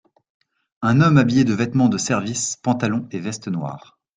un 0.81 0.99
homme 0.99 1.19
habillé 1.19 1.43
de 1.43 1.53
vêtements 1.53 1.87
de 1.87 1.99
service, 1.99 2.55
pantalon 2.63 3.07
et 3.11 3.19
veste 3.19 3.49
noirs 3.49 3.99